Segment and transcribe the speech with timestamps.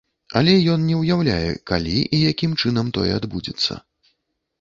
[0.39, 3.79] Але ён не ўяўляе калі і якім чынам тое адбудзецца.